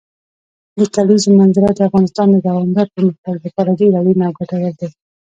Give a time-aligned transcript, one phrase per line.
[0.77, 4.89] د کلیزو منظره د افغانستان د دوامداره پرمختګ لپاره ډېر اړین او ګټور دی.